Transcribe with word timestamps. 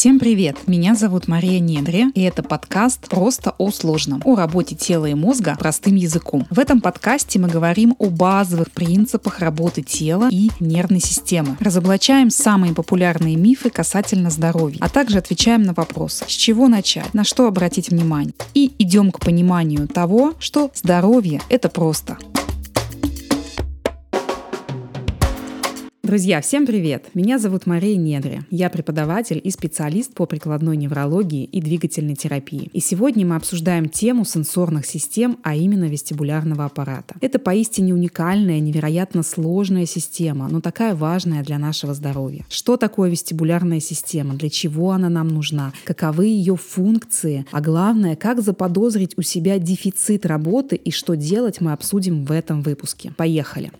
Всем 0.00 0.18
привет! 0.18 0.56
Меня 0.66 0.94
зовут 0.94 1.28
Мария 1.28 1.60
Недре, 1.60 2.06
и 2.14 2.22
это 2.22 2.42
подкаст 2.42 3.06
«Просто 3.10 3.54
о 3.58 3.70
сложном» 3.70 4.22
о 4.24 4.34
работе 4.34 4.74
тела 4.74 5.04
и 5.04 5.12
мозга 5.12 5.56
простым 5.58 5.94
языком. 5.94 6.46
В 6.48 6.58
этом 6.58 6.80
подкасте 6.80 7.38
мы 7.38 7.48
говорим 7.48 7.94
о 7.98 8.06
базовых 8.06 8.70
принципах 8.70 9.40
работы 9.40 9.82
тела 9.82 10.30
и 10.32 10.48
нервной 10.58 11.00
системы. 11.00 11.58
Разоблачаем 11.60 12.30
самые 12.30 12.72
популярные 12.72 13.36
мифы 13.36 13.68
касательно 13.68 14.30
здоровья, 14.30 14.78
а 14.80 14.88
также 14.88 15.18
отвечаем 15.18 15.64
на 15.64 15.74
вопрос, 15.74 16.24
с 16.26 16.32
чего 16.32 16.68
начать, 16.68 17.12
на 17.12 17.22
что 17.22 17.46
обратить 17.46 17.90
внимание. 17.90 18.32
И 18.54 18.72
идем 18.78 19.12
к 19.12 19.20
пониманию 19.20 19.86
того, 19.86 20.32
что 20.38 20.70
здоровье– 20.74 21.42
это 21.50 21.68
просто. 21.68 22.16
Друзья, 26.10 26.40
всем 26.40 26.66
привет! 26.66 27.04
Меня 27.14 27.38
зовут 27.38 27.66
Мария 27.66 27.96
Недри. 27.96 28.40
Я 28.50 28.68
преподаватель 28.68 29.40
и 29.44 29.48
специалист 29.52 30.12
по 30.12 30.26
прикладной 30.26 30.76
неврологии 30.76 31.44
и 31.44 31.60
двигательной 31.60 32.16
терапии. 32.16 32.68
И 32.72 32.80
сегодня 32.80 33.24
мы 33.24 33.36
обсуждаем 33.36 33.88
тему 33.88 34.24
сенсорных 34.24 34.86
систем, 34.86 35.38
а 35.44 35.54
именно 35.54 35.84
вестибулярного 35.84 36.64
аппарата. 36.64 37.14
Это 37.20 37.38
поистине 37.38 37.94
уникальная, 37.94 38.58
невероятно 38.58 39.22
сложная 39.22 39.86
система, 39.86 40.48
но 40.48 40.60
такая 40.60 40.96
важная 40.96 41.44
для 41.44 41.60
нашего 41.60 41.94
здоровья. 41.94 42.44
Что 42.48 42.76
такое 42.76 43.08
вестибулярная 43.08 43.78
система? 43.78 44.34
Для 44.34 44.50
чего 44.50 44.90
она 44.90 45.10
нам 45.10 45.28
нужна? 45.28 45.72
Каковы 45.84 46.26
ее 46.26 46.56
функции? 46.56 47.46
А 47.52 47.60
главное, 47.60 48.16
как 48.16 48.42
заподозрить 48.42 49.16
у 49.16 49.22
себя 49.22 49.60
дефицит 49.60 50.26
работы 50.26 50.74
и 50.74 50.90
что 50.90 51.14
делать, 51.14 51.60
мы 51.60 51.70
обсудим 51.70 52.24
в 52.24 52.32
этом 52.32 52.62
выпуске. 52.62 53.12
Поехали! 53.16 53.70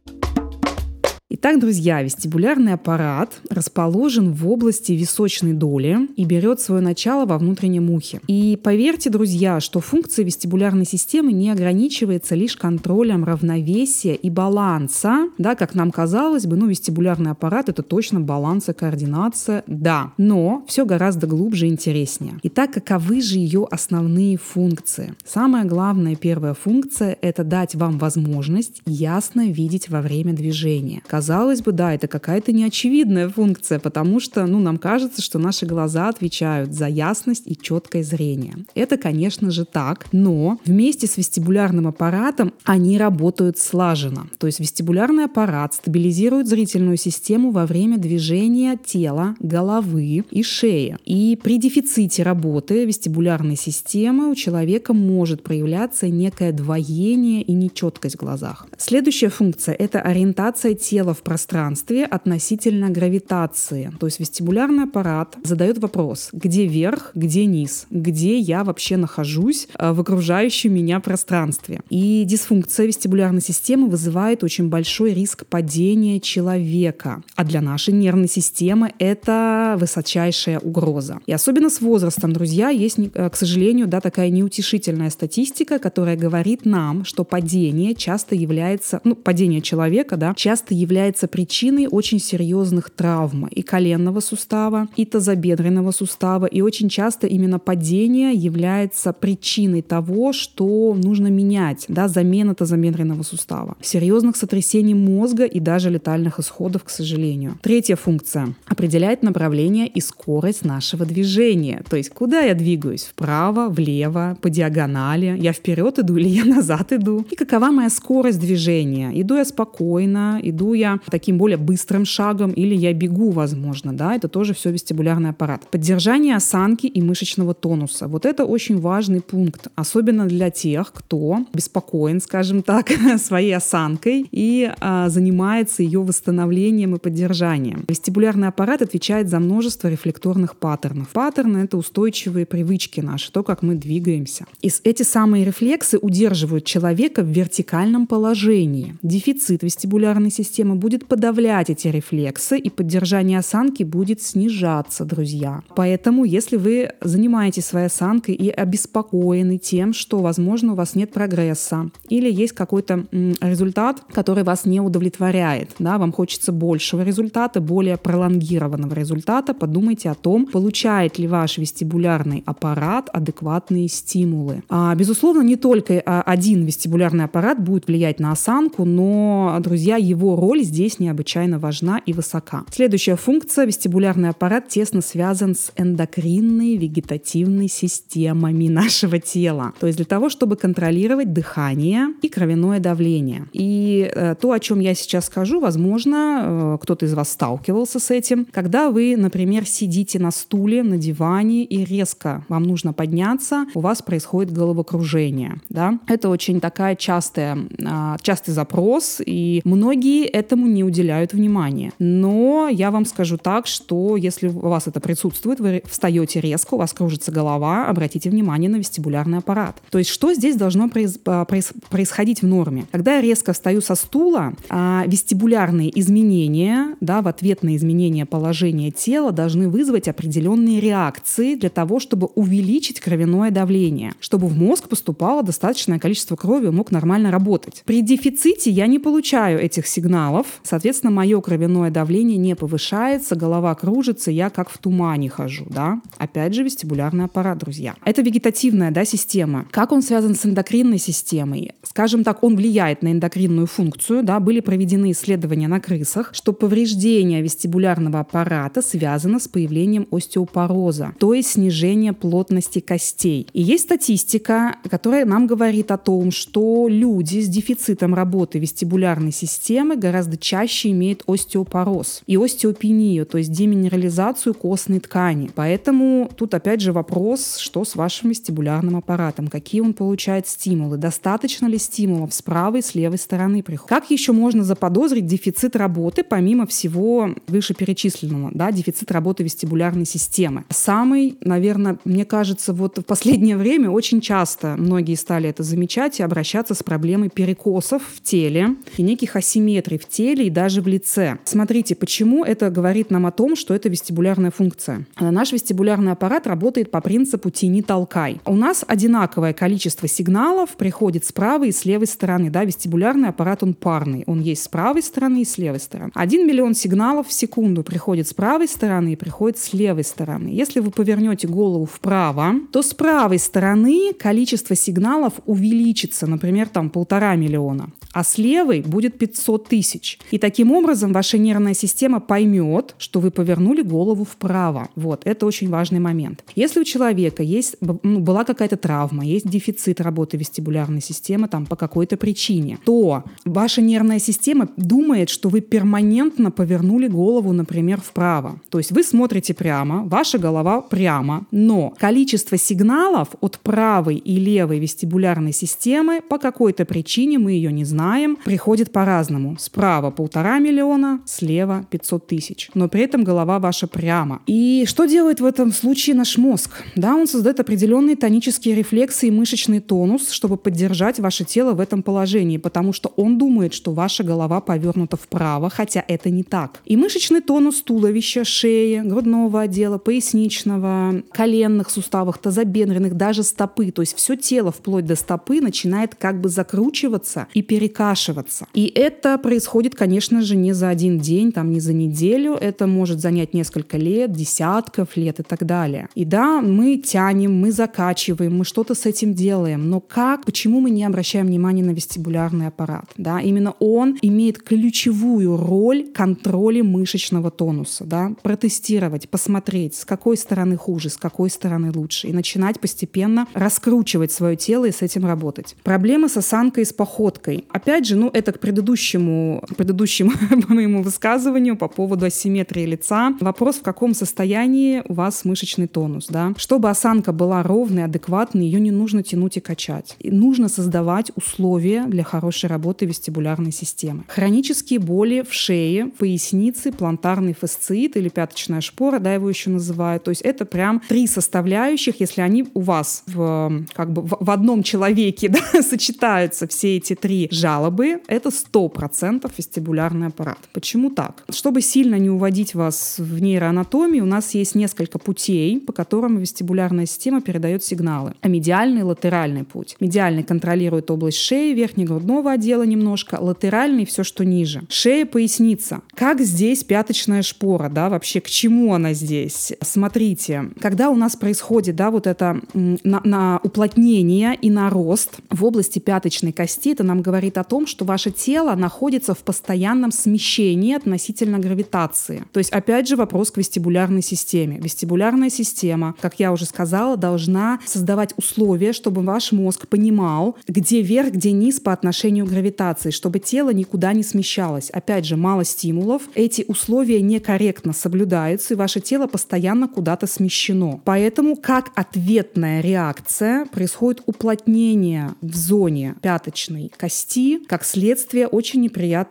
Итак, 1.32 1.60
друзья, 1.60 2.02
вестибулярный 2.02 2.72
аппарат 2.72 3.40
расположен 3.50 4.32
в 4.32 4.50
области 4.50 4.90
височной 4.90 5.52
доли 5.52 6.08
и 6.16 6.24
берет 6.24 6.60
свое 6.60 6.82
начало 6.82 7.24
во 7.24 7.38
внутреннем 7.38 7.88
ухе. 7.92 8.20
И 8.26 8.58
поверьте, 8.60 9.10
друзья, 9.10 9.60
что 9.60 9.78
функция 9.78 10.24
вестибулярной 10.24 10.84
системы 10.84 11.30
не 11.30 11.50
ограничивается 11.50 12.34
лишь 12.34 12.56
контролем 12.56 13.22
равновесия 13.22 14.16
и 14.16 14.28
баланса, 14.28 15.28
да, 15.38 15.54
как 15.54 15.76
нам 15.76 15.92
казалось 15.92 16.46
бы, 16.46 16.56
ну, 16.56 16.66
вестибулярный 16.66 17.30
аппарат— 17.30 17.68
это 17.68 17.84
точно 17.84 18.20
баланс 18.20 18.68
и 18.68 18.72
координация, 18.72 19.62
да, 19.68 20.12
но 20.18 20.64
все 20.66 20.84
гораздо 20.84 21.28
глубже 21.28 21.68
и 21.68 21.70
интереснее. 21.70 22.40
Итак, 22.42 22.72
каковы 22.72 23.22
же 23.22 23.38
ее 23.38 23.68
основные 23.70 24.36
функции? 24.36 25.14
Самая 25.24 25.64
главная 25.64 26.16
первая 26.16 26.54
функция— 26.54 27.16
это 27.22 27.44
дать 27.44 27.76
вам 27.76 28.00
возможность 28.00 28.82
ясно 28.84 29.48
видеть 29.48 29.88
во 29.88 30.00
время 30.00 30.32
движения 30.32 31.02
Казалось 31.20 31.60
бы, 31.60 31.72
да, 31.72 31.92
это 31.92 32.08
какая-то 32.08 32.50
неочевидная 32.50 33.28
функция, 33.28 33.78
потому 33.78 34.20
что 34.20 34.46
ну, 34.46 34.58
нам 34.58 34.78
кажется, 34.78 35.20
что 35.20 35.38
наши 35.38 35.66
глаза 35.66 36.08
отвечают 36.08 36.72
за 36.72 36.86
ясность 36.86 37.42
и 37.44 37.54
четкое 37.54 38.02
зрение. 38.02 38.54
Это, 38.74 38.96
конечно 38.96 39.50
же, 39.50 39.66
так, 39.66 40.06
но 40.12 40.58
вместе 40.64 41.06
с 41.06 41.18
вестибулярным 41.18 41.86
аппаратом 41.86 42.54
они 42.64 42.96
работают 42.96 43.58
слаженно. 43.58 44.28
То 44.38 44.46
есть 44.46 44.60
вестибулярный 44.60 45.26
аппарат 45.26 45.74
стабилизирует 45.74 46.48
зрительную 46.48 46.96
систему 46.96 47.50
во 47.50 47.66
время 47.66 47.98
движения 47.98 48.78
тела, 48.82 49.36
головы 49.40 50.24
и 50.30 50.42
шеи. 50.42 50.96
И 51.04 51.38
при 51.42 51.58
дефиците 51.58 52.22
работы 52.22 52.86
вестибулярной 52.86 53.56
системы 53.56 54.30
у 54.30 54.34
человека 54.34 54.94
может 54.94 55.42
проявляться 55.42 56.08
некое 56.08 56.52
двоение 56.52 57.42
и 57.42 57.52
нечеткость 57.52 58.16
в 58.16 58.20
глазах. 58.20 58.66
Следующая 58.78 59.28
функция— 59.28 59.74
это 59.78 60.00
ориентация 60.00 60.72
тела 60.72 61.09
в 61.14 61.22
пространстве 61.22 62.04
относительно 62.04 62.90
гравитации. 62.90 63.92
То 63.98 64.06
есть 64.06 64.20
вестибулярный 64.20 64.84
аппарат 64.84 65.36
задает 65.42 65.78
вопрос, 65.78 66.30
где 66.32 66.66
верх, 66.66 67.10
где 67.14 67.46
низ, 67.46 67.86
где 67.90 68.38
я 68.38 68.64
вообще 68.64 68.96
нахожусь 68.96 69.68
э, 69.78 69.92
в 69.92 70.00
окружающем 70.00 70.74
меня 70.74 71.00
пространстве. 71.00 71.80
И 71.90 72.24
дисфункция 72.24 72.86
вестибулярной 72.86 73.42
системы 73.42 73.88
вызывает 73.88 74.44
очень 74.44 74.68
большой 74.68 75.14
риск 75.14 75.46
падения 75.46 76.20
человека. 76.20 77.22
А 77.36 77.44
для 77.44 77.60
нашей 77.60 77.94
нервной 77.94 78.28
системы 78.28 78.92
это 78.98 79.76
высочайшая 79.78 80.58
угроза. 80.58 81.20
И 81.26 81.32
особенно 81.32 81.70
с 81.70 81.80
возрастом, 81.80 82.32
друзья, 82.32 82.68
есть, 82.68 82.98
э, 82.98 83.30
к 83.30 83.36
сожалению, 83.36 83.86
да, 83.86 84.00
такая 84.00 84.30
неутешительная 84.30 85.10
статистика, 85.10 85.78
которая 85.78 86.16
говорит 86.16 86.64
нам, 86.64 87.04
что 87.04 87.24
падение 87.24 87.94
часто 87.94 88.34
является, 88.34 89.00
ну, 89.04 89.14
падение 89.14 89.60
человека, 89.60 90.16
да, 90.16 90.34
часто 90.36 90.74
является 90.74 90.99
является 91.00 91.28
причиной 91.28 91.88
очень 91.90 92.20
серьезных 92.20 92.90
травм 92.90 93.46
и 93.46 93.62
коленного 93.62 94.20
сустава, 94.20 94.86
и 94.96 95.06
тазобедренного 95.06 95.92
сустава. 95.92 96.44
И 96.44 96.60
очень 96.60 96.90
часто 96.90 97.26
именно 97.26 97.58
падение 97.58 98.34
является 98.34 99.14
причиной 99.14 99.80
того, 99.80 100.34
что 100.34 100.94
нужно 100.94 101.28
менять, 101.28 101.86
да, 101.88 102.06
замена 102.08 102.54
тазобедренного 102.54 103.22
сустава. 103.22 103.76
Серьезных 103.80 104.36
сотрясений 104.36 104.92
мозга 104.92 105.46
и 105.46 105.58
даже 105.58 105.88
летальных 105.88 106.38
исходов, 106.38 106.84
к 106.84 106.90
сожалению. 106.90 107.58
Третья 107.62 107.96
функция— 107.96 108.54
определяет 108.66 109.22
направление 109.22 109.88
и 109.88 110.00
скорость 110.00 110.66
нашего 110.66 111.06
движения. 111.06 111.82
То 111.88 111.96
есть 111.96 112.10
куда 112.10 112.40
я 112.40 112.54
двигаюсь? 112.54 113.04
Вправо, 113.04 113.70
влево, 113.70 114.36
по 114.42 114.50
диагонали? 114.50 115.38
Я 115.40 115.52
вперед 115.54 115.98
иду 115.98 116.18
или 116.18 116.28
я 116.28 116.44
назад 116.56 116.92
иду? 116.92 117.24
И 117.30 117.36
какова 117.36 117.70
моя 117.70 117.88
скорость 117.88 118.38
движения? 118.38 119.10
Иду 119.14 119.36
я 119.36 119.46
спокойно, 119.46 120.40
иду 120.42 120.74
я 120.74 120.89
таким 121.10 121.38
более 121.38 121.58
быстрым 121.58 122.04
шагом, 122.04 122.50
или 122.50 122.74
я 122.74 122.92
бегу, 122.92 123.30
возможно, 123.30 123.92
да, 123.92 124.14
это 124.14 124.28
тоже 124.28 124.54
все 124.54 124.70
вестибулярный 124.70 125.30
аппарат. 125.30 125.68
Поддержание 125.70 126.36
осанки 126.36 126.86
и 126.86 127.02
мышечного 127.02 127.54
тонуса. 127.54 128.08
Вот 128.08 128.26
это 128.26 128.44
очень 128.44 128.80
важный 128.80 129.20
пункт, 129.20 129.68
особенно 129.74 130.26
для 130.26 130.50
тех, 130.50 130.92
кто 130.92 131.44
беспокоен, 131.52 132.20
скажем 132.20 132.62
так, 132.62 132.90
своей 133.18 133.52
осанкой 133.52 134.26
и 134.30 134.70
а, 134.80 135.08
занимается 135.08 135.82
ее 135.82 136.02
восстановлением 136.02 136.96
и 136.96 136.98
поддержанием. 136.98 137.84
Вестибулярный 137.88 138.48
аппарат 138.48 138.82
отвечает 138.82 139.28
за 139.28 139.40
множество 139.40 139.88
рефлекторных 139.88 140.56
паттернов. 140.56 141.08
Паттерны— 141.08 141.58
это 141.64 141.76
устойчивые 141.76 142.46
привычки 142.46 143.00
наши, 143.00 143.32
то, 143.32 143.42
как 143.42 143.62
мы 143.62 143.74
двигаемся. 143.74 144.46
И 144.62 144.70
эти 144.84 145.02
самые 145.02 145.44
рефлексы 145.44 145.98
удерживают 145.98 146.64
человека 146.64 147.22
в 147.22 147.28
вертикальном 147.28 148.06
положении. 148.06 148.96
Дефицит 149.02 149.62
вестибулярной 149.62 150.30
системы 150.30 150.69
будет 150.76 151.06
подавлять 151.06 151.70
эти 151.70 151.88
рефлексы, 151.88 152.58
и 152.58 152.70
поддержание 152.70 153.38
осанки 153.38 153.82
будет 153.82 154.22
снижаться, 154.22 155.04
друзья. 155.04 155.62
Поэтому, 155.74 156.24
если 156.24 156.56
вы 156.56 156.92
занимаетесь 157.00 157.66
своей 157.66 157.86
осанкой 157.86 158.34
и 158.34 158.50
обеспокоены 158.50 159.58
тем, 159.58 159.92
что, 159.92 160.18
возможно, 160.20 160.72
у 160.72 160.74
вас 160.74 160.94
нет 160.94 161.12
прогресса, 161.12 161.90
или 162.08 162.30
есть 162.30 162.52
какой-то 162.52 163.06
результат, 163.40 164.02
который 164.12 164.44
вас 164.44 164.64
не 164.64 164.80
удовлетворяет, 164.80 165.70
да, 165.78 165.98
вам 165.98 166.12
хочется 166.12 166.52
большего 166.52 167.02
результата, 167.02 167.60
более 167.60 167.96
пролонгированного 167.96 168.94
результата, 168.94 169.54
подумайте 169.54 170.10
о 170.10 170.14
том, 170.14 170.46
получает 170.46 171.18
ли 171.18 171.26
ваш 171.26 171.58
вестибулярный 171.58 172.42
аппарат 172.46 173.08
адекватные 173.12 173.88
стимулы. 173.88 174.62
А, 174.68 174.94
безусловно, 174.94 175.42
не 175.42 175.56
только 175.56 176.02
а, 176.04 176.22
один 176.22 176.64
вестибулярный 176.64 177.24
аппарат 177.24 177.62
будет 177.62 177.86
влиять 177.86 178.20
на 178.20 178.32
осанку, 178.32 178.84
но, 178.84 179.56
друзья, 179.60 179.96
его 179.96 180.36
роль 180.36 180.59
здесь 180.62 180.98
необычайно 180.98 181.58
важна 181.58 181.98
и 181.98 182.12
высока. 182.12 182.64
Следующая 182.70 183.16
функция. 183.16 183.66
Вестибулярный 183.66 184.28
аппарат 184.28 184.68
тесно 184.68 185.00
связан 185.00 185.54
с 185.54 185.72
эндокринной 185.76 186.76
вегетативной 186.76 187.68
системами 187.68 188.68
нашего 188.68 189.18
тела. 189.18 189.72
То 189.80 189.86
есть 189.86 189.96
для 189.96 190.06
того, 190.06 190.28
чтобы 190.28 190.56
контролировать 190.56 191.32
дыхание 191.32 192.08
и 192.22 192.28
кровяное 192.28 192.80
давление. 192.80 193.46
И 193.52 194.10
э, 194.14 194.34
то, 194.40 194.52
о 194.52 194.60
чем 194.60 194.80
я 194.80 194.94
сейчас 194.94 195.26
скажу, 195.26 195.60
возможно, 195.60 196.42
э, 196.42 196.78
кто-то 196.82 197.06
из 197.06 197.14
вас 197.14 197.30
сталкивался 197.32 197.98
с 197.98 198.10
этим. 198.10 198.46
Когда 198.50 198.90
вы, 198.90 199.16
например, 199.16 199.66
сидите 199.66 200.18
на 200.18 200.30
стуле, 200.30 200.82
на 200.82 200.96
диване 200.96 201.64
и 201.64 201.84
резко 201.84 202.44
вам 202.48 202.64
нужно 202.64 202.92
подняться, 202.92 203.66
у 203.74 203.80
вас 203.80 204.02
происходит 204.02 204.52
головокружение. 204.52 205.60
Да? 205.68 205.98
Это 206.06 206.28
очень 206.28 206.60
такая 206.60 206.96
частая, 206.96 207.56
э, 207.56 208.16
частый 208.22 208.54
запрос, 208.54 209.20
и 209.24 209.60
многие 209.64 210.24
этому 210.26 210.49
этому 210.50 210.66
не 210.66 210.82
уделяют 210.82 211.32
внимания. 211.32 211.92
Но 212.00 212.68
я 212.68 212.90
вам 212.90 213.06
скажу 213.06 213.36
так, 213.36 213.68
что 213.68 214.16
если 214.16 214.48
у 214.48 214.68
вас 214.68 214.88
это 214.88 214.98
присутствует, 214.98 215.60
вы 215.60 215.82
встаете 215.88 216.40
резко, 216.40 216.74
у 216.74 216.78
вас 216.78 216.92
кружится 216.92 217.30
голова, 217.30 217.86
обратите 217.86 218.30
внимание 218.30 218.68
на 218.68 218.76
вестибулярный 218.76 219.38
аппарат. 219.38 219.80
То 219.90 219.98
есть 219.98 220.10
что 220.10 220.34
здесь 220.34 220.56
должно 220.56 220.88
произ, 220.88 221.18
а, 221.26 221.44
произ, 221.44 221.72
происходить 221.88 222.42
в 222.42 222.46
норме? 222.48 222.86
Когда 222.90 223.16
я 223.16 223.20
резко 223.20 223.52
встаю 223.52 223.80
со 223.80 223.94
стула, 223.94 224.54
а 224.68 225.04
вестибулярные 225.06 225.98
изменения 226.00 226.96
да, 227.00 227.22
в 227.22 227.28
ответ 227.28 227.62
на 227.62 227.76
изменение 227.76 228.26
положения 228.26 228.90
тела 228.90 229.30
должны 229.30 229.68
вызвать 229.68 230.08
определенные 230.08 230.80
реакции 230.80 231.54
для 231.54 231.70
того, 231.70 232.00
чтобы 232.00 232.26
увеличить 232.34 232.98
кровяное 232.98 233.52
давление, 233.52 234.14
чтобы 234.18 234.48
в 234.48 234.56
мозг 234.56 234.88
поступало 234.88 235.44
достаточное 235.44 236.00
количество 236.00 236.34
крови 236.34 236.66
и 236.66 236.70
мог 236.70 236.90
нормально 236.90 237.30
работать. 237.30 237.82
При 237.86 238.02
дефиците 238.02 238.70
я 238.70 238.88
не 238.88 238.98
получаю 238.98 239.60
этих 239.60 239.86
сигналов, 239.86 240.39
сигналов. 240.40 240.60
Соответственно, 240.62 241.10
мое 241.10 241.40
кровяное 241.40 241.90
давление 241.90 242.38
не 242.38 242.54
повышается, 242.54 243.36
голова 243.36 243.74
кружится, 243.74 244.30
я 244.30 244.50
как 244.50 244.70
в 244.70 244.78
тумане 244.78 245.28
хожу, 245.28 245.66
да. 245.68 246.00
Опять 246.18 246.54
же, 246.54 246.62
вестибулярный 246.62 247.24
аппарат, 247.24 247.58
друзья. 247.58 247.94
Это 248.04 248.22
вегетативная, 248.22 248.90
да, 248.90 249.04
система. 249.04 249.66
Как 249.70 249.92
он 249.92 250.02
связан 250.02 250.34
с 250.34 250.46
эндокринной 250.46 250.98
системой? 250.98 251.72
Скажем 251.82 252.24
так, 252.24 252.42
он 252.42 252.56
влияет 252.56 253.02
на 253.02 253.12
эндокринную 253.12 253.66
функцию, 253.66 254.22
да. 254.22 254.40
Были 254.40 254.60
проведены 254.60 255.12
исследования 255.12 255.68
на 255.68 255.80
крысах, 255.80 256.30
что 256.32 256.52
повреждение 256.52 257.42
вестибулярного 257.42 258.20
аппарата 258.20 258.82
связано 258.82 259.38
с 259.38 259.48
появлением 259.48 260.06
остеопороза, 260.10 261.12
то 261.18 261.34
есть 261.34 261.50
снижение 261.50 262.12
плотности 262.12 262.80
костей. 262.80 263.46
И 263.52 263.62
есть 263.62 263.84
статистика, 263.84 264.76
которая 264.88 265.24
нам 265.24 265.46
говорит 265.46 265.90
о 265.90 265.98
том, 265.98 266.30
что 266.30 266.88
люди 266.88 267.40
с 267.40 267.48
дефицитом 267.48 268.14
работы 268.14 268.58
вестибулярной 268.58 269.32
системы 269.32 269.96
гораздо 269.96 270.29
чаще 270.36 270.90
имеют 270.90 271.22
остеопороз 271.26 272.22
и 272.26 272.36
остеопению, 272.36 273.26
то 273.26 273.38
есть 273.38 273.52
деминерализацию 273.52 274.54
костной 274.54 275.00
ткани. 275.00 275.50
Поэтому 275.54 276.30
тут 276.36 276.54
опять 276.54 276.80
же 276.80 276.92
вопрос, 276.92 277.58
что 277.58 277.84
с 277.84 277.96
вашим 277.96 278.30
вестибулярным 278.30 278.96
аппаратом, 278.96 279.48
какие 279.48 279.80
он 279.80 279.94
получает 279.94 280.46
стимулы, 280.46 280.96
достаточно 280.96 281.66
ли 281.66 281.78
стимулов 281.78 282.32
с 282.34 282.42
правой 282.42 282.80
и 282.80 282.82
с 282.82 282.94
левой 282.94 283.18
стороны 283.18 283.62
прихода. 283.62 283.88
Как 283.88 284.10
еще 284.10 284.32
можно 284.32 284.64
заподозрить 284.64 285.26
дефицит 285.26 285.76
работы, 285.76 286.22
помимо 286.22 286.66
всего 286.66 287.30
вышеперечисленного, 287.46 288.50
да, 288.54 288.72
дефицит 288.72 289.10
работы 289.12 289.42
вестибулярной 289.42 290.06
системы? 290.06 290.64
Самый, 290.70 291.36
наверное, 291.40 291.98
мне 292.04 292.24
кажется, 292.24 292.72
вот 292.72 292.98
в 292.98 293.02
последнее 293.02 293.56
время 293.56 293.90
очень 293.90 294.20
часто 294.20 294.76
многие 294.76 295.14
стали 295.14 295.48
это 295.48 295.62
замечать 295.62 296.20
и 296.20 296.22
обращаться 296.22 296.74
с 296.74 296.82
проблемой 296.82 297.28
перекосов 297.28 298.02
в 298.14 298.22
теле 298.22 298.76
и 298.96 299.02
неких 299.02 299.36
асимметрий 299.36 299.98
в 299.98 300.08
теле 300.08 300.19
и 300.20 300.50
даже 300.50 300.82
в 300.82 300.86
лице. 300.86 301.38
Смотрите, 301.44 301.94
почему 301.94 302.44
это 302.44 302.70
говорит 302.70 303.10
нам 303.10 303.26
о 303.26 303.30
том, 303.30 303.56
что 303.56 303.74
это 303.74 303.88
вестибулярная 303.88 304.50
функция. 304.50 305.06
Наш 305.18 305.52
вестибулярный 305.52 306.12
аппарат 306.12 306.46
работает 306.46 306.90
по 306.90 307.00
принципу 307.00 307.50
«тяни-толкай». 307.50 308.40
У 308.44 308.54
нас 308.54 308.84
одинаковое 308.86 309.52
количество 309.52 310.06
сигналов 310.08 310.76
приходит 310.76 311.24
с 311.24 311.32
правой 311.32 311.68
и 311.70 311.72
с 311.72 311.84
левой 311.84 312.06
стороны. 312.06 312.50
Да, 312.50 312.64
вестибулярный 312.64 313.30
аппарат, 313.30 313.62
он 313.62 313.74
парный. 313.74 314.24
Он 314.26 314.40
есть 314.40 314.64
с 314.64 314.68
правой 314.68 315.02
стороны 315.02 315.42
и 315.42 315.44
с 315.44 315.58
левой 315.58 315.80
стороны. 315.80 316.10
Один 316.14 316.46
миллион 316.46 316.74
сигналов 316.74 317.28
в 317.28 317.32
секунду 317.32 317.82
приходит 317.82 318.28
с 318.28 318.34
правой 318.34 318.68
стороны 318.68 319.14
и 319.14 319.16
приходит 319.16 319.58
с 319.58 319.72
левой 319.72 320.04
стороны. 320.04 320.48
Если 320.48 320.80
вы 320.80 320.90
повернете 320.90 321.48
голову 321.48 321.86
вправо, 321.86 322.54
то 322.72 322.82
с 322.82 322.92
правой 322.92 323.38
стороны 323.38 324.12
количество 324.18 324.76
сигналов 324.76 325.34
увеличится, 325.46 326.26
например, 326.26 326.68
там 326.68 326.90
полтора 326.90 327.34
миллиона, 327.36 327.90
а 328.12 328.24
с 328.24 328.38
левой 328.38 328.80
будет 328.82 329.18
500 329.18 329.68
тысяч. 329.68 330.09
И 330.30 330.38
таким 330.38 330.72
образом 330.72 331.12
ваша 331.12 331.38
нервная 331.38 331.74
система 331.74 332.20
поймет, 332.20 332.94
что 332.98 333.20
вы 333.20 333.30
повернули 333.30 333.82
голову 333.82 334.24
вправо. 334.24 334.88
Вот, 334.96 335.22
это 335.24 335.46
очень 335.46 335.68
важный 335.68 336.00
момент. 336.00 336.44
Если 336.54 336.80
у 336.80 336.84
человека 336.84 337.42
есть, 337.42 337.76
ну, 337.80 338.20
была 338.20 338.44
какая-то 338.44 338.76
травма, 338.76 339.24
есть 339.24 339.48
дефицит 339.48 340.00
работы 340.00 340.36
вестибулярной 340.36 341.00
системы 341.00 341.48
там 341.48 341.66
по 341.66 341.76
какой-то 341.76 342.16
причине, 342.16 342.78
то 342.84 343.24
ваша 343.44 343.82
нервная 343.82 344.18
система 344.18 344.68
думает, 344.76 345.28
что 345.28 345.48
вы 345.48 345.60
перманентно 345.60 346.50
повернули 346.50 347.08
голову, 347.08 347.52
например, 347.52 348.00
вправо. 348.00 348.60
То 348.70 348.78
есть 348.78 348.92
вы 348.92 349.02
смотрите 349.02 349.54
прямо, 349.54 350.04
ваша 350.04 350.38
голова 350.38 350.80
прямо, 350.80 351.46
но 351.50 351.94
количество 351.98 352.56
сигналов 352.56 353.28
от 353.40 353.58
правой 353.58 354.16
и 354.16 354.36
левой 354.38 354.78
вестибулярной 354.78 355.52
системы 355.52 356.20
по 356.26 356.38
какой-то 356.38 356.84
причине, 356.84 357.38
мы 357.38 357.52
ее 357.52 357.72
не 357.72 357.84
знаем, 357.84 358.36
приходит 358.44 358.92
по-разному. 358.92 359.56
Справа 359.58 359.99
полтора 360.08 360.58
миллиона, 360.58 361.20
слева 361.26 361.84
500 361.90 362.26
тысяч. 362.26 362.70
Но 362.72 362.88
при 362.88 363.02
этом 363.02 363.24
голова 363.24 363.58
ваша 363.58 363.86
прямо. 363.86 364.40
И 364.46 364.86
что 364.86 365.04
делает 365.04 365.40
в 365.40 365.44
этом 365.44 365.70
случае 365.70 366.16
наш 366.16 366.38
мозг? 366.38 366.82
Да, 366.96 367.14
он 367.14 367.26
создает 367.26 367.60
определенные 367.60 368.16
тонические 368.16 368.74
рефлексы 368.74 369.28
и 369.28 369.30
мышечный 369.30 369.80
тонус, 369.80 370.30
чтобы 370.30 370.56
поддержать 370.56 371.18
ваше 371.18 371.44
тело 371.44 371.74
в 371.74 371.80
этом 371.80 372.02
положении, 372.02 372.56
потому 372.56 372.94
что 372.94 373.12
он 373.16 373.36
думает, 373.36 373.74
что 373.74 373.92
ваша 373.92 374.24
голова 374.24 374.62
повернута 374.62 375.18
вправо, 375.18 375.68
хотя 375.68 376.02
это 376.08 376.30
не 376.30 376.44
так. 376.44 376.80
И 376.86 376.96
мышечный 376.96 377.42
тонус 377.42 377.82
туловища, 377.82 378.44
шеи, 378.44 379.02
грудного 379.04 379.62
отдела, 379.62 379.98
поясничного, 379.98 381.22
коленных 381.32 381.90
суставах, 381.90 382.38
тазобедренных, 382.38 383.16
даже 383.16 383.42
стопы, 383.42 383.90
то 383.90 384.02
есть 384.02 384.16
все 384.16 384.36
тело 384.36 384.70
вплоть 384.70 385.04
до 385.04 385.16
стопы 385.16 385.60
начинает 385.60 386.14
как 386.14 386.40
бы 386.40 386.48
закручиваться 386.48 387.48
и 387.52 387.62
перекашиваться. 387.62 388.66
И 388.74 388.86
это 388.86 389.36
происходит, 389.38 389.79
конечно 389.88 390.42
же, 390.42 390.56
не 390.56 390.72
за 390.72 390.88
один 390.88 391.18
день, 391.18 391.52
там, 391.52 391.70
не 391.70 391.80
за 391.80 391.92
неделю. 391.92 392.54
Это 392.54 392.86
может 392.86 393.20
занять 393.20 393.54
несколько 393.54 393.96
лет, 393.96 394.32
десятков 394.32 395.16
лет 395.16 395.40
и 395.40 395.42
так 395.42 395.64
далее. 395.64 396.08
И 396.14 396.24
да, 396.24 396.60
мы 396.60 396.96
тянем, 396.96 397.58
мы 397.58 397.72
закачиваем, 397.72 398.56
мы 398.56 398.64
что-то 398.64 398.94
с 398.94 399.06
этим 399.06 399.34
делаем. 399.34 399.88
Но 399.88 400.00
как, 400.00 400.44
почему 400.44 400.80
мы 400.80 400.90
не 400.90 401.04
обращаем 401.04 401.46
внимания 401.46 401.82
на 401.82 401.90
вестибулярный 401.90 402.66
аппарат? 402.66 403.06
Да, 403.16 403.40
именно 403.40 403.74
он 403.78 404.18
имеет 404.22 404.62
ключевую 404.62 405.56
роль 405.56 406.08
контроля 406.12 406.84
мышечного 406.84 407.50
тонуса. 407.50 408.04
Да? 408.04 408.32
Протестировать, 408.42 409.28
посмотреть, 409.28 409.94
с 409.94 410.04
какой 410.04 410.36
стороны 410.36 410.76
хуже, 410.76 411.08
с 411.08 411.16
какой 411.16 411.50
стороны 411.50 411.92
лучше. 411.94 412.28
И 412.28 412.32
начинать 412.32 412.80
постепенно 412.80 413.46
раскручивать 413.54 414.32
свое 414.32 414.56
тело 414.56 414.84
и 414.84 414.92
с 414.92 415.02
этим 415.02 415.26
работать. 415.26 415.76
Проблемы 415.82 416.28
с 416.28 416.36
осанкой 416.36 416.82
и 416.82 416.86
с 416.86 416.92
походкой. 416.92 417.64
Опять 417.70 418.06
же, 418.06 418.16
ну 418.16 418.30
это 418.32 418.52
к 418.52 418.60
предыдущему, 418.60 419.64
предыдущему 419.74 420.32
моему 420.68 421.02
высказыванию 421.02 421.76
по 421.76 421.88
поводу 421.88 422.26
асимметрии 422.26 422.86
лица. 422.86 423.34
Вопрос, 423.40 423.76
в 423.76 423.82
каком 423.82 424.14
состоянии 424.14 425.02
у 425.08 425.14
вас 425.14 425.44
мышечный 425.44 425.86
тонус. 425.86 426.26
Да? 426.28 426.52
Чтобы 426.56 426.90
осанка 426.90 427.32
была 427.32 427.62
ровной, 427.62 428.04
адекватной, 428.04 428.64
ее 428.64 428.80
не 428.80 428.90
нужно 428.90 429.22
тянуть 429.22 429.56
и 429.56 429.60
качать. 429.60 430.16
И 430.18 430.30
нужно 430.30 430.68
создавать 430.68 431.32
условия 431.36 432.04
для 432.06 432.24
хорошей 432.24 432.68
работы 432.68 433.06
вестибулярной 433.06 433.72
системы. 433.72 434.24
Хронические 434.28 434.98
боли 434.98 435.44
в 435.48 435.52
шее, 435.52 436.06
пояснице, 436.06 436.92
плантарный 436.92 437.54
фасциит 437.54 438.16
или 438.16 438.28
пяточная 438.28 438.80
шпора, 438.80 439.18
да, 439.18 439.34
его 439.34 439.48
еще 439.48 439.70
называют. 439.70 440.24
То 440.24 440.30
есть 440.30 440.42
это 440.42 440.64
прям 440.64 441.00
три 441.08 441.26
составляющих, 441.26 442.20
если 442.20 442.40
они 442.40 442.66
у 442.74 442.80
вас 442.80 443.22
в, 443.26 443.84
как 443.94 444.12
бы 444.12 444.22
в 444.22 444.50
одном 444.50 444.82
человеке 444.82 445.48
да, 445.72 445.82
сочетаются 445.82 446.66
все 446.66 446.96
эти 446.96 447.14
три 447.14 447.48
жалобы, 447.50 448.20
это 448.26 448.50
100% 448.50 449.50
вестибулярный 449.60 450.28
аппарат. 450.28 450.58
Почему 450.72 451.10
так? 451.10 451.44
Чтобы 451.50 451.82
сильно 451.82 452.14
не 452.14 452.30
уводить 452.30 452.74
вас 452.74 453.16
в 453.18 453.40
нейроанатомию, 453.40 454.24
у 454.24 454.26
нас 454.26 454.54
есть 454.54 454.74
несколько 454.74 455.18
путей, 455.18 455.78
по 455.78 455.92
которым 455.92 456.38
вестибулярная 456.38 457.04
система 457.04 457.42
передает 457.42 457.84
сигналы. 457.84 458.32
А 458.40 458.48
медиальный 458.48 459.02
латеральный 459.02 459.64
путь. 459.64 459.96
Медиальный 460.00 460.42
контролирует 460.42 461.10
область 461.10 461.38
шеи, 461.38 461.74
верхнегрудного 461.74 462.52
отдела 462.52 462.84
немножко, 462.84 463.38
латеральный 463.40 464.06
все, 464.06 464.24
что 464.24 464.44
ниже. 464.44 464.82
Шея, 464.88 465.26
поясница. 465.26 466.00
Как 466.14 466.40
здесь 466.40 466.82
пяточная 466.84 467.42
шпора, 467.42 467.90
да, 467.90 468.08
вообще 468.08 468.40
к 468.40 468.48
чему 468.48 468.94
она 468.94 469.12
здесь? 469.12 469.74
Смотрите, 469.82 470.70
когда 470.80 471.10
у 471.10 471.16
нас 471.16 471.36
происходит, 471.36 471.96
да, 471.96 472.10
вот 472.10 472.26
это 472.26 472.60
на, 472.72 473.20
на 473.24 473.60
уплотнение 473.62 474.54
и 474.54 474.70
на 474.70 474.88
рост 474.88 475.40
в 475.50 475.64
области 475.64 475.98
пяточной 475.98 476.52
кости, 476.52 476.92
это 476.92 477.04
нам 477.04 477.20
говорит 477.20 477.58
о 477.58 477.64
том, 477.64 477.86
что 477.86 478.06
ваше 478.06 478.30
тело 478.30 478.74
находится 478.74 479.34
в 479.34 479.42
постоянном 479.50 480.12
смещении 480.12 480.94
относительно 480.94 481.58
гравитации. 481.58 482.44
То 482.52 482.58
есть, 482.58 482.70
опять 482.70 483.08
же, 483.08 483.16
вопрос 483.16 483.50
к 483.50 483.56
вестибулярной 483.56 484.22
системе. 484.22 484.78
Вестибулярная 484.80 485.50
система, 485.50 486.14
как 486.20 486.38
я 486.38 486.52
уже 486.52 486.66
сказала, 486.66 487.16
должна 487.16 487.80
создавать 487.84 488.32
условия, 488.36 488.92
чтобы 488.92 489.22
ваш 489.22 489.50
мозг 489.50 489.88
понимал, 489.88 490.56
где 490.68 491.02
верх, 491.02 491.32
где 491.32 491.50
низ 491.50 491.80
по 491.80 491.92
отношению 491.92 492.46
к 492.46 492.50
гравитации, 492.50 493.10
чтобы 493.10 493.40
тело 493.40 493.70
никуда 493.70 494.12
не 494.12 494.22
смещалось. 494.22 494.88
Опять 494.90 495.24
же, 495.24 495.36
мало 495.36 495.64
стимулов, 495.64 496.22
эти 496.36 496.64
условия 496.68 497.20
некорректно 497.20 497.92
соблюдаются, 497.92 498.74
и 498.74 498.76
ваше 498.76 499.00
тело 499.00 499.26
постоянно 499.26 499.88
куда-то 499.88 500.28
смещено. 500.28 501.00
Поэтому, 501.04 501.56
как 501.56 501.90
ответная 501.96 502.82
реакция, 502.82 503.66
происходит 503.66 504.22
уплотнение 504.26 505.34
в 505.40 505.56
зоне 505.56 506.14
пяточной 506.22 506.92
кости, 506.96 507.58
как 507.66 507.82
следствие 507.82 508.46
очень 508.46 508.86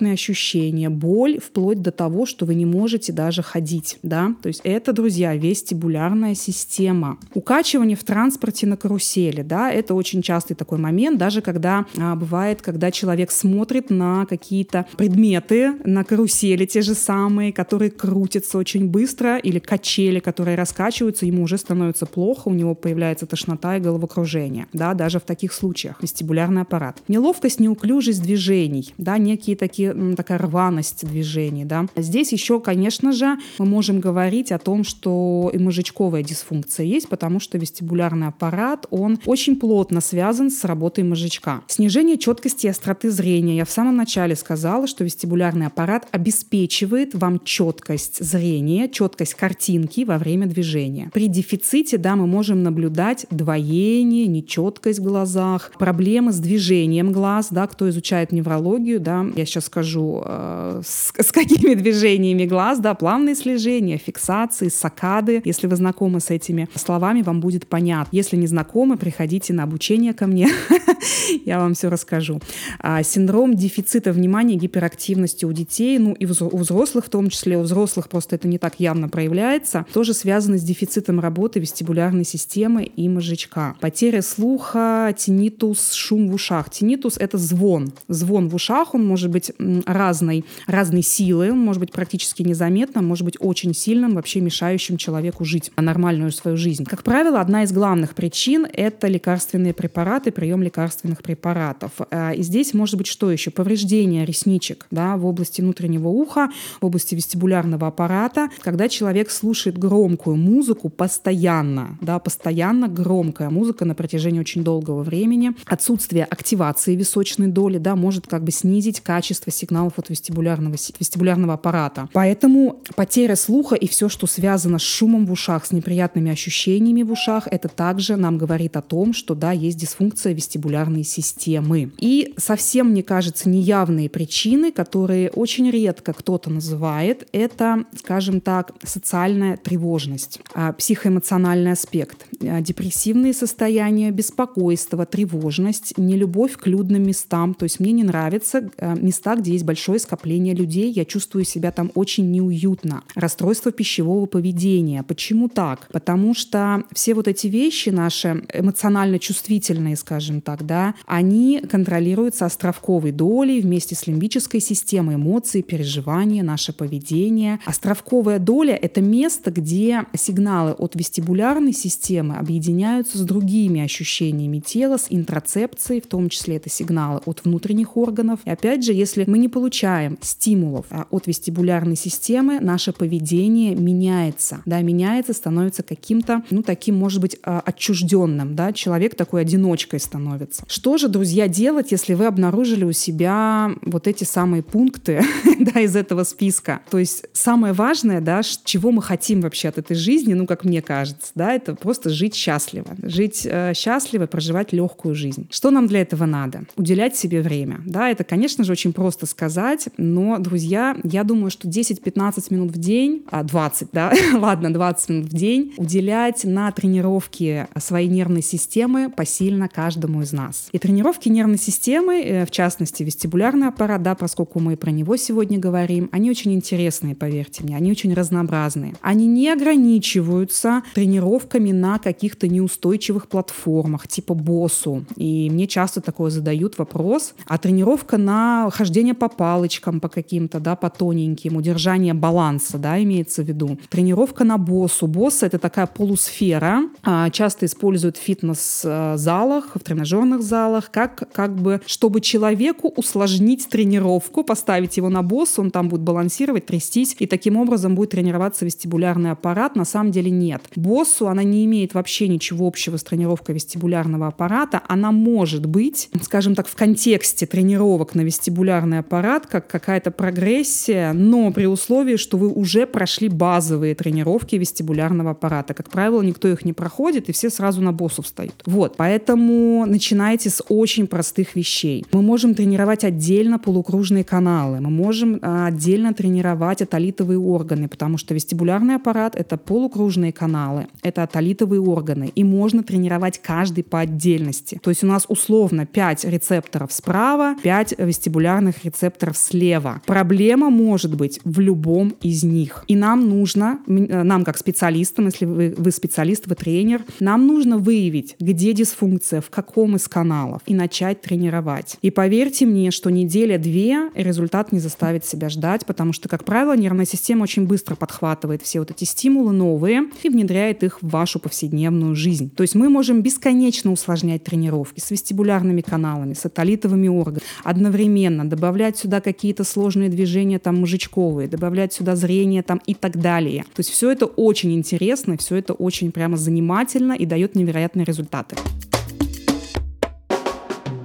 неприятные 0.09 0.13
ощущения, 0.13 0.89
боль, 0.89 1.39
вплоть 1.39 1.81
до 1.81 1.91
того, 1.91 2.25
что 2.25 2.45
вы 2.45 2.55
не 2.55 2.65
можете 2.65 3.13
даже 3.13 3.41
ходить. 3.41 3.97
Да? 4.03 4.33
То 4.41 4.47
есть 4.47 4.61
это, 4.63 4.93
друзья, 4.93 5.35
вестибулярная 5.35 6.35
система. 6.35 7.17
Укачивание 7.33 7.95
в 7.95 8.03
транспорте 8.03 8.67
на 8.67 8.77
карусели, 8.77 9.41
да, 9.41 9.71
это 9.71 9.93
очень 9.93 10.21
частый 10.21 10.55
такой 10.55 10.77
момент, 10.77 11.17
даже 11.17 11.41
когда 11.41 11.85
а, 11.97 12.15
бывает, 12.15 12.61
когда 12.61 12.91
человек 12.91 13.31
смотрит 13.31 13.89
на 13.89 14.25
какие-то 14.25 14.85
предметы 14.97 15.73
на 15.85 16.03
карусели 16.03 16.65
те 16.65 16.81
же 16.81 16.93
самые, 16.93 17.53
которые 17.53 17.91
крутятся 17.91 18.57
очень 18.57 18.87
быстро, 18.87 19.37
или 19.37 19.59
качели, 19.59 20.19
которые 20.19 20.57
раскачиваются, 20.57 21.25
ему 21.25 21.43
уже 21.43 21.57
становится 21.57 22.05
плохо, 22.05 22.49
у 22.49 22.53
него 22.53 22.75
появляется 22.75 23.25
тошнота 23.25 23.77
и 23.77 23.79
головокружение, 23.79 24.67
да, 24.73 24.93
даже 24.93 25.19
в 25.19 25.23
таких 25.23 25.53
случаях 25.53 26.01
вестибулярный 26.01 26.61
аппарат. 26.61 27.01
Неловкость, 27.07 27.59
неуклюжесть 27.59 28.21
движений, 28.21 28.93
да, 28.97 29.17
некие 29.17 29.55
такие 29.55 29.93
такая 30.15 30.37
рваность 30.37 31.05
движений. 31.05 31.65
Да. 31.65 31.87
Здесь 31.95 32.31
еще, 32.31 32.59
конечно 32.59 33.11
же, 33.11 33.37
мы 33.57 33.65
можем 33.65 33.99
говорить 33.99 34.51
о 34.51 34.59
том, 34.59 34.83
что 34.83 35.49
и 35.53 35.57
мозжечковая 35.57 36.23
дисфункция 36.23 36.85
есть, 36.85 37.09
потому 37.09 37.39
что 37.39 37.57
вестибулярный 37.57 38.27
аппарат, 38.27 38.85
он 38.89 39.19
очень 39.25 39.55
плотно 39.55 40.01
связан 40.01 40.51
с 40.51 40.63
работой 40.63 41.03
мозжечка. 41.03 41.61
Снижение 41.67 42.17
четкости 42.17 42.67
и 42.67 42.69
остроты 42.69 43.11
зрения. 43.11 43.57
Я 43.57 43.65
в 43.65 43.71
самом 43.71 43.95
начале 43.95 44.35
сказала, 44.35 44.87
что 44.87 45.03
вестибулярный 45.03 45.67
аппарат 45.67 46.07
обеспечивает 46.11 47.15
вам 47.15 47.39
четкость 47.43 48.23
зрения, 48.23 48.89
четкость 48.89 49.33
картинки 49.33 50.05
во 50.05 50.17
время 50.17 50.47
движения. 50.47 51.09
При 51.13 51.27
дефиците, 51.27 51.97
да, 51.97 52.15
мы 52.15 52.27
можем 52.27 52.63
наблюдать 52.63 53.25
двоение, 53.29 54.27
нечеткость 54.27 54.99
в 54.99 55.03
глазах, 55.03 55.71
проблемы 55.77 56.31
с 56.31 56.39
движением 56.39 57.11
глаз, 57.11 57.47
да, 57.51 57.67
кто 57.67 57.89
изучает 57.89 58.31
неврологию, 58.31 58.99
да, 58.99 59.25
я 59.35 59.45
сейчас 59.45 59.65
скажу, 59.65 59.88
э, 59.97 60.81
с, 60.85 61.13
с 61.17 61.31
какими 61.31 61.73
движениями 61.73 62.45
глаз, 62.45 62.79
да, 62.79 62.93
плавные 62.93 63.35
слежения, 63.35 63.97
фиксации, 63.97 64.69
сакады. 64.69 65.41
Если 65.45 65.67
вы 65.67 65.75
знакомы 65.75 66.19
с 66.19 66.29
этими 66.29 66.67
словами, 66.75 67.21
вам 67.21 67.39
будет 67.39 67.67
понятно. 67.67 68.15
Если 68.15 68.35
не 68.37 68.47
знакомы, 68.47 68.97
приходите 68.97 69.53
на 69.53 69.63
обучение 69.63 70.13
ко 70.13 70.27
мне, 70.27 70.49
я 71.45 71.59
вам 71.59 71.73
все 71.73 71.89
расскажу. 71.89 72.39
А, 72.79 73.03
синдром 73.03 73.55
дефицита 73.55 74.11
внимания, 74.11 74.55
гиперактивности 74.55 75.45
у 75.45 75.53
детей, 75.53 75.97
ну 75.99 76.13
и 76.13 76.25
у 76.25 76.57
взрослых 76.57 77.05
в 77.05 77.09
том 77.09 77.29
числе, 77.29 77.57
у 77.57 77.61
взрослых 77.61 78.09
просто 78.09 78.35
это 78.35 78.47
не 78.47 78.57
так 78.57 78.79
явно 78.79 79.09
проявляется, 79.09 79.85
тоже 79.93 80.13
связано 80.13 80.57
с 80.57 80.63
дефицитом 80.63 81.19
работы 81.19 81.59
вестибулярной 81.59 82.25
системы 82.25 82.83
и 82.83 83.07
мозжечка. 83.09 83.75
Потеря 83.79 84.21
слуха, 84.21 85.13
тинитус, 85.17 85.93
шум 85.93 86.29
в 86.29 86.33
ушах. 86.33 86.69
Тинитус— 86.69 87.17
это 87.19 87.37
звон. 87.37 87.91
Звон 88.07 88.49
в 88.49 88.55
ушах, 88.55 88.95
он 88.95 89.05
может 89.05 89.29
быть 89.29 89.51
разной, 89.85 90.45
разной 90.67 91.01
силы, 91.01 91.53
может 91.53 91.79
быть 91.79 91.91
практически 91.91 92.43
незаметным, 92.43 93.05
может 93.05 93.25
быть 93.25 93.37
очень 93.39 93.73
сильным, 93.73 94.15
вообще 94.15 94.41
мешающим 94.41 94.97
человеку 94.97 95.45
жить 95.45 95.71
нормальную 95.77 96.31
свою 96.31 96.57
жизнь. 96.57 96.85
Как 96.85 97.03
правило, 97.03 97.41
одна 97.41 97.63
из 97.63 97.71
главных 97.71 98.15
причин— 98.15 98.67
это 98.73 99.07
лекарственные 99.07 99.73
препараты, 99.73 100.31
прием 100.31 100.61
лекарственных 100.63 101.23
препаратов. 101.23 101.91
А, 102.11 102.31
и 102.31 102.41
здесь 102.41 102.73
может 102.73 102.95
быть 102.95 103.07
что 103.07 103.31
еще? 103.31 103.51
Повреждение 103.51 104.25
ресничек 104.25 104.87
да, 104.91 105.17
в 105.17 105.25
области 105.25 105.61
внутреннего 105.61 106.07
уха, 106.07 106.49
в 106.81 106.85
области 106.85 107.15
вестибулярного 107.15 107.87
аппарата, 107.87 108.49
когда 108.61 108.89
человек 108.89 109.31
слушает 109.31 109.77
громкую 109.77 110.35
музыку 110.37 110.89
постоянно, 110.89 111.97
да, 112.01 112.19
постоянно 112.19 112.87
громкая 112.87 113.49
музыка 113.49 113.85
на 113.85 113.95
протяжении 113.95 114.39
очень 114.39 114.63
долгого 114.63 115.03
времени, 115.03 115.51
отсутствие 115.65 116.25
активации 116.25 116.95
височной 116.95 117.47
доли 117.47 117.77
да, 117.77 117.95
может 117.95 118.27
как 118.27 118.43
бы 118.43 118.51
снизить 118.51 119.01
качество 119.01 119.51
сигналов 119.59 119.93
от 119.97 120.09
вестибулярного, 120.09 120.75
вестибулярного 120.99 121.53
аппарата. 121.53 122.09
Поэтому 122.13 122.81
потеря 122.95 123.35
слуха 123.35 123.75
и 123.75 123.87
все, 123.87 124.09
что 124.09 124.27
связано 124.27 124.79
с 124.79 124.83
шумом 124.83 125.25
в 125.25 125.31
ушах, 125.31 125.65
с 125.65 125.71
неприятными 125.71 126.31
ощущениями 126.31 127.03
в 127.03 127.11
ушах, 127.11 127.47
это 127.49 127.67
также 127.67 128.15
нам 128.15 128.37
говорит 128.37 128.77
о 128.77 128.81
том, 128.81 129.13
что 129.13 129.35
да, 129.35 129.51
есть 129.51 129.77
дисфункция 129.77 130.33
вестибулярной 130.33 131.03
системы. 131.03 131.91
И 131.97 132.33
совсем, 132.37 132.89
мне 132.89 133.03
кажется, 133.03 133.49
неявные 133.49 134.09
причины, 134.09 134.71
которые 134.71 135.29
очень 135.29 135.69
редко 135.69 136.13
кто-то 136.13 136.49
называет, 136.49 137.27
это, 137.31 137.85
скажем 137.97 138.41
так, 138.41 138.73
социальная 138.83 139.57
тревожность, 139.57 140.39
а, 140.53 140.73
психоэмоциональный 140.73 141.71
аспект, 141.71 142.25
а, 142.41 142.61
депрессивные 142.61 143.33
состояния, 143.33 144.11
беспокойство, 144.11 145.05
тревожность, 145.05 145.97
нелюбовь 145.97 146.57
к 146.57 146.67
людным 146.67 147.03
местам. 147.03 147.53
То 147.53 147.63
есть 147.63 147.79
мне 147.79 147.91
не 147.91 148.03
нравятся 148.03 148.69
а, 148.77 148.95
места, 148.95 149.35
где 149.35 149.48
есть 149.49 149.65
большое 149.65 149.99
скопление 149.99 150.53
людей, 150.53 150.91
я 150.91 151.05
чувствую 151.05 151.45
себя 151.45 151.71
там 151.71 151.91
очень 151.95 152.29
неуютно. 152.31 153.03
Расстройство 153.15 153.71
пищевого 153.71 154.25
поведения. 154.25 155.03
Почему 155.03 155.49
так? 155.49 155.87
Потому 155.91 156.33
что 156.33 156.83
все 156.93 157.13
вот 157.13 157.27
эти 157.27 157.47
вещи 157.47 157.89
наши 157.89 158.43
эмоционально 158.53 159.19
чувствительные, 159.19 159.95
скажем 159.95 160.41
так, 160.41 160.65
да, 160.65 160.95
они 161.05 161.61
контролируются 161.69 162.45
островковой 162.45 163.11
долей 163.11 163.61
вместе 163.61 163.95
с 163.95 164.05
лимбической 164.07 164.59
системой 164.59 165.15
эмоций, 165.15 165.61
переживания, 165.61 166.43
наше 166.43 166.73
поведение. 166.73 167.59
Островковая 167.65 168.39
доля— 168.39 168.75
это 168.81 169.01
место, 169.01 169.51
где 169.51 170.05
сигналы 170.15 170.71
от 170.71 170.95
вестибулярной 170.95 171.73
системы 171.73 172.35
объединяются 172.35 173.17
с 173.17 173.21
другими 173.21 173.81
ощущениями 173.81 174.59
тела, 174.59 174.97
с 174.97 175.07
интроцепцией, 175.09 176.01
в 176.01 176.07
том 176.07 176.29
числе 176.29 176.57
это 176.57 176.69
сигналы 176.69 177.21
от 177.25 177.43
внутренних 177.43 177.97
органов. 177.97 178.39
И 178.45 178.49
опять 178.49 178.83
же, 178.83 178.93
если 178.93 179.23
мы 179.27 179.38
не 179.39 179.49
получаем 179.49 180.17
стимулов 180.21 180.85
а, 180.89 181.07
от 181.09 181.27
вестибулярной 181.27 181.95
системы, 181.95 182.59
наше 182.59 182.93
поведение 182.93 183.75
меняется, 183.75 184.61
да, 184.65 184.81
меняется, 184.81 185.33
становится 185.33 185.83
каким-то, 185.83 186.43
ну, 186.49 186.63
таким, 186.63 186.95
может 186.95 187.21
быть, 187.21 187.37
а, 187.43 187.61
отчужденным, 187.65 188.55
да, 188.55 188.73
человек 188.73 189.15
такой 189.15 189.41
одиночкой 189.41 189.99
становится. 189.99 190.63
Что 190.67 190.97
же, 190.97 191.07
друзья, 191.07 191.47
делать, 191.47 191.91
если 191.91 192.13
вы 192.13 192.25
обнаружили 192.25 192.83
у 192.83 192.91
себя 192.91 193.71
вот 193.81 194.07
эти 194.07 194.23
самые 194.23 194.63
пункты, 194.63 195.23
да, 195.59 195.79
из 195.81 195.95
этого 195.95 196.23
списка? 196.23 196.81
То 196.89 196.99
есть 196.99 197.25
самое 197.33 197.73
важное, 197.73 198.21
да, 198.21 198.41
чего 198.63 198.91
мы 198.91 199.01
хотим 199.01 199.41
вообще 199.41 199.69
от 199.69 199.77
этой 199.77 199.95
жизни, 199.95 200.33
ну, 200.33 200.45
как 200.45 200.63
мне 200.63 200.81
кажется, 200.81 201.31
да, 201.35 201.53
это 201.53 201.75
просто 201.75 202.09
жить 202.09 202.35
счастливо, 202.35 202.95
жить 203.01 203.45
э, 203.45 203.73
счастливо, 203.75 204.27
проживать 204.27 204.73
легкую 204.73 205.15
жизнь. 205.15 205.47
Что 205.49 205.71
нам 205.71 205.87
для 205.87 206.01
этого 206.01 206.25
надо? 206.25 206.63
Уделять 206.75 207.15
себе 207.15 207.41
время, 207.41 207.81
да, 207.85 208.09
это, 208.09 208.23
конечно 208.23 208.63
же, 208.63 208.71
очень 208.71 208.93
просто 208.93 209.25
сказать, 209.29 209.89
но, 209.97 210.37
друзья, 210.39 210.97
я 211.03 211.23
думаю, 211.23 211.51
что 211.51 211.67
10-15 211.67 212.53
минут 212.53 212.71
в 212.71 212.77
день, 212.77 213.23
а 213.31 213.43
20, 213.43 213.89
да, 213.91 214.13
ладно, 214.33 214.73
20 214.73 215.09
минут 215.09 215.25
в 215.25 215.33
день 215.33 215.73
уделять 215.77 216.43
на 216.43 216.71
тренировки 216.71 217.67
своей 217.77 218.09
нервной 218.09 218.41
системы 218.41 219.09
посильно 219.09 219.69
каждому 219.69 220.21
из 220.21 220.33
нас. 220.33 220.69
И 220.71 220.79
тренировки 220.79 221.29
нервной 221.29 221.57
системы, 221.57 222.21
э, 222.21 222.45
в 222.45 222.51
частности, 222.51 223.03
вестибулярный 223.03 223.67
аппарат, 223.67 224.03
да, 224.03 224.15
поскольку 224.15 224.59
мы 224.59 224.75
про 224.77 224.91
него 224.91 225.15
сегодня 225.17 225.59
говорим, 225.59 226.09
они 226.11 226.29
очень 226.29 226.53
интересные, 226.53 227.15
поверьте 227.15 227.63
мне, 227.63 227.75
они 227.75 227.91
очень 227.91 228.13
разнообразные. 228.13 228.95
Они 229.01 229.27
не 229.27 229.49
ограничиваются 229.49 230.83
тренировками 230.93 231.71
на 231.71 231.99
каких-то 231.99 232.47
неустойчивых 232.47 233.27
платформах, 233.27 234.07
типа 234.07 234.33
боссу. 234.33 235.05
И 235.15 235.49
мне 235.49 235.67
часто 235.67 236.01
такое 236.01 236.31
задают 236.31 236.77
вопрос, 236.77 237.33
а 237.45 237.57
тренировка 237.57 238.17
на 238.17 238.69
хождение 238.71 239.13
по 239.19 239.29
палочкам, 239.29 239.99
по 239.99 240.09
каким-то, 240.09 240.59
да, 240.59 240.75
по 240.75 240.89
тоненьким, 240.89 241.57
удержание 241.57 242.13
баланса, 242.13 242.77
да, 242.77 243.01
имеется 243.03 243.43
в 243.43 243.47
виду. 243.47 243.77
Тренировка 243.89 244.43
на 244.43 244.57
боссу. 244.57 245.07
Босс— 245.07 245.43
это 245.43 245.59
такая 245.59 245.85
полусфера, 245.85 246.83
а, 247.03 247.29
часто 247.29 247.65
используют 247.65 248.17
в 248.17 248.21
фитнес-залах, 248.21 249.75
в 249.75 249.79
тренажерных 249.79 250.41
залах, 250.41 250.89
как, 250.91 251.31
как 251.31 251.55
бы, 251.55 251.81
чтобы 251.85 252.21
человеку 252.21 252.91
усложнить 252.95 253.67
тренировку, 253.69 254.43
поставить 254.43 254.97
его 254.97 255.09
на 255.09 255.21
босс, 255.21 255.59
он 255.59 255.71
там 255.71 255.89
будет 255.89 256.01
балансировать, 256.01 256.65
трястись, 256.65 257.15
и 257.19 257.27
таким 257.27 257.57
образом 257.57 257.95
будет 257.95 258.11
тренироваться 258.11 258.65
вестибулярный 258.65 259.31
аппарат. 259.31 259.75
На 259.75 259.85
самом 259.85 260.11
деле 260.11 260.31
нет. 260.31 260.63
Боссу 260.75 261.27
она 261.27 261.43
не 261.43 261.65
имеет 261.65 261.93
вообще 261.93 262.27
ничего 262.27 262.67
общего 262.67 262.97
с 262.97 263.03
тренировкой 263.03 263.55
вестибулярного 263.55 264.27
аппарата. 264.27 264.81
Она 264.87 265.11
может 265.11 265.65
быть, 265.65 266.09
скажем 266.21 266.55
так, 266.55 266.67
в 266.67 266.75
контексте 266.75 267.45
тренировок 267.45 268.15
на 268.15 268.21
вестибулярный 268.21 268.99
аппарат, 269.09 269.47
как 269.47 269.65
какая-то 269.65 270.11
прогрессия, 270.11 271.13
но 271.13 271.51
при 271.51 271.65
условии, 271.65 272.15
что 272.15 272.37
вы 272.37 272.49
уже 272.49 272.85
прошли 272.85 273.27
базовые 273.27 273.95
тренировки 273.95 274.55
вестибулярного 274.55 275.31
аппарата. 275.31 275.73
Как 275.73 275.89
правило, 275.89 276.21
никто 276.21 276.47
их 276.47 276.63
не 276.63 276.73
проходит, 276.73 277.27
и 277.27 277.31
все 277.31 277.49
сразу 277.49 277.81
на 277.81 277.91
боссу 277.91 278.21
встают. 278.21 278.61
Вот, 278.67 278.97
поэтому 278.97 279.85
начинайте 279.87 280.51
с 280.51 280.63
очень 280.69 281.07
простых 281.07 281.55
вещей. 281.55 282.05
Мы 282.11 282.21
можем 282.21 282.53
тренировать 282.53 283.03
отдельно 283.03 283.57
полукружные 283.57 284.23
каналы, 284.23 284.79
мы 284.79 284.91
можем 284.91 285.39
а, 285.41 285.65
отдельно 285.65 286.13
тренировать 286.13 286.83
атолитовые 286.83 287.39
органы, 287.39 287.87
потому 287.87 288.17
что 288.19 288.35
вестибулярный 288.35 288.95
аппарат— 288.95 289.35
это 289.39 289.57
полукружные 289.57 290.31
каналы, 290.31 290.87
это 291.01 291.23
атолитовые 291.23 291.81
органы, 291.81 292.31
и 292.35 292.43
можно 292.43 292.83
тренировать 292.83 293.39
каждый 293.39 293.83
по 293.83 294.01
отдельности. 294.01 294.79
То 294.83 294.91
есть 294.91 295.03
у 295.03 295.07
нас 295.07 295.25
условно 295.27 295.87
5 295.87 296.25
рецепторов 296.25 296.91
справа, 296.93 297.55
5 297.63 297.95
вестибулярных 297.97 298.75
рецепторов 298.85 298.98
слева. 299.33 300.01
Проблема 300.05 300.69
может 300.69 301.15
быть 301.15 301.39
в 301.43 301.59
любом 301.59 302.15
из 302.21 302.43
них. 302.43 302.83
И 302.87 302.95
нам 302.95 303.29
нужно, 303.29 303.79
э, 303.87 304.23
нам 304.23 304.43
как 304.43 304.57
специалистам, 304.57 305.25
если 305.25 305.45
вы, 305.45 305.75
вы 305.77 305.91
специалист, 305.91 306.47
вы 306.47 306.55
тренер, 306.55 307.03
нам 307.19 307.47
нужно 307.47 307.77
выявить, 307.77 308.35
где 308.39 308.73
дисфункция, 308.73 309.41
в 309.41 309.49
каком 309.49 309.95
из 309.95 310.07
каналов, 310.07 310.61
и 310.65 310.73
начать 310.73 311.21
тренировать. 311.21 311.97
И 312.01 312.11
поверьте 312.11 312.65
мне, 312.65 312.91
что 312.91 313.09
неделя-две 313.09 314.09
результат 314.15 314.71
не 314.71 314.79
заставит 314.79 315.25
себя 315.25 315.49
ждать, 315.49 315.85
потому 315.85 316.13
что, 316.13 316.29
как 316.29 316.43
правило, 316.43 316.75
нервная 316.75 317.05
система 317.05 317.43
очень 317.43 317.65
быстро 317.65 317.95
подхватывает 317.95 318.61
все 318.61 318.79
вот 318.79 318.91
эти 318.91 319.03
стимулы 319.03 319.53
новые 319.53 320.03
и 320.23 320.29
внедряет 320.29 320.83
их 320.83 321.01
в 321.01 321.09
вашу 321.09 321.39
повседневную 321.39 322.15
жизнь. 322.15 322.49
То 322.55 322.63
есть 322.63 322.75
мы 322.75 322.89
можем 322.89 323.21
бесконечно 323.21 323.91
усложнять 323.91 324.43
тренировки 324.43 324.99
с 324.99 325.11
вестибулярными 325.11 325.81
каналами, 325.81 326.33
с 326.33 326.45
атолитовыми 326.45 327.07
органами, 327.07 327.43
одновременно 327.63 328.49
добавлять 328.49 328.88
добавлять 328.89 328.97
сюда 328.97 329.21
какие-то 329.21 329.63
сложные 329.63 330.09
движения 330.09 330.59
там 330.59 330.79
мужичковые, 330.79 331.47
добавлять 331.47 331.93
сюда 331.93 332.15
зрение 332.15 332.63
там 332.63 332.81
и 332.87 332.93
так 332.93 333.17
далее. 333.17 333.63
То 333.75 333.81
есть 333.81 333.89
все 333.91 334.11
это 334.11 334.25
очень 334.25 334.73
интересно, 334.73 335.37
все 335.37 335.57
это 335.57 335.73
очень 335.73 336.11
прямо 336.11 336.37
занимательно 336.37 337.13
и 337.13 337.25
дает 337.25 337.55
невероятные 337.55 338.05
результаты. 338.05 338.55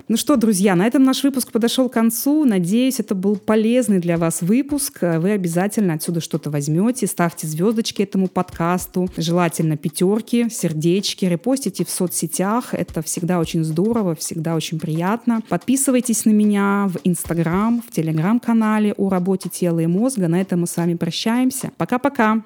Ну 0.06 0.18
что, 0.18 0.36
друзья, 0.36 0.74
на 0.74 0.86
этом 0.86 1.02
наш 1.02 1.22
выпуск 1.24 1.50
подошел 1.50 1.88
к 1.88 1.94
концу. 1.94 2.44
Надеюсь, 2.44 3.00
это 3.00 3.14
был 3.14 3.36
полезный 3.36 4.00
для 4.00 4.18
вас 4.18 4.42
выпуск. 4.42 4.98
Вы 5.00 5.30
обязательно 5.30 5.94
отсюда 5.94 6.20
что-то 6.20 6.50
возьмете. 6.50 7.06
Ставьте 7.06 7.46
звездочки 7.46 8.02
этому 8.02 8.28
подкасту. 8.28 9.08
Желательно 9.16 9.78
пятерки, 9.78 10.50
сердечки. 10.50 11.24
Репостите 11.24 11.86
в 11.86 11.90
соцсетях. 11.90 12.74
Это 12.74 13.00
всегда 13.00 13.38
очень 13.40 13.64
здорово, 13.64 14.14
всегда 14.14 14.56
очень 14.56 14.78
приятно. 14.78 15.40
Подписывайтесь 15.48 16.26
на 16.26 16.30
меня 16.32 16.90
в 16.92 16.98
Инстаграм, 17.04 17.80
в 17.80 17.90
Телеграм-канале 17.90 18.92
о 18.98 19.08
работе 19.08 19.48
тела 19.48 19.80
и 19.80 19.86
мозга. 19.86 20.28
На 20.28 20.38
этом 20.38 20.60
мы 20.60 20.66
с 20.66 20.76
вами 20.76 20.96
прощаемся. 20.96 21.70
Пока-пока. 21.78 22.42